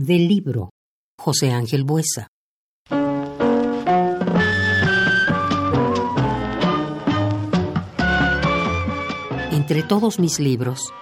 [0.00, 0.70] Del libro
[1.20, 2.28] José Ángel Buesa.
[9.50, 10.94] Entre todos mis libros,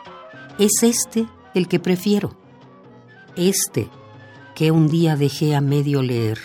[0.59, 2.39] es este el que prefiero.
[3.37, 3.91] Este
[4.55, 6.39] que un día dejé a medio leer.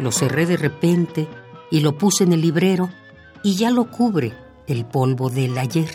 [0.00, 1.26] Lo cerré de repente
[1.70, 2.90] y lo puse en el librero
[3.42, 4.34] y ya lo cubre
[4.66, 5.90] el polvo del ayer.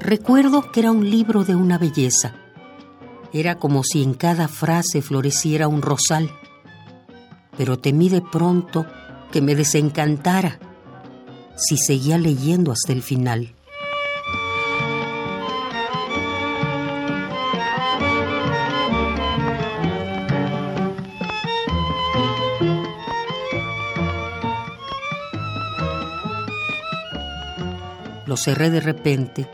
[0.00, 2.34] Recuerdo que era un libro de una belleza.
[3.32, 6.30] Era como si en cada frase floreciera un rosal.
[7.56, 8.86] Pero temí de pronto
[9.32, 10.58] que me desencantara
[11.56, 13.54] si seguía leyendo hasta el final.
[28.26, 29.48] Lo cerré de repente,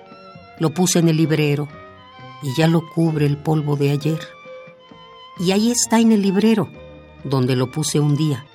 [0.59, 1.69] lo puse en el librero
[2.43, 4.21] y ya lo cubre el polvo de ayer.
[5.39, 6.69] Y ahí está en el librero,
[7.25, 8.47] donde lo puse un día,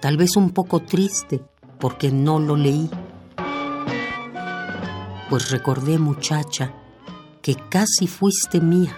[0.00, 1.40] tal vez un poco triste
[1.82, 2.88] porque no lo leí.
[5.28, 6.72] Pues recordé, muchacha,
[7.42, 8.96] que casi fuiste mía,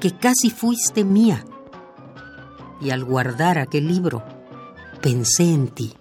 [0.00, 1.42] que casi fuiste mía.
[2.82, 4.22] Y al guardar aquel libro,
[5.00, 5.94] pensé en ti.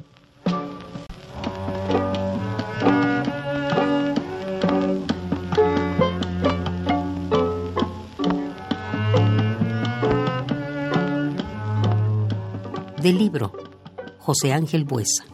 [13.02, 13.54] Del libro
[14.20, 15.33] José Ángel Buesa.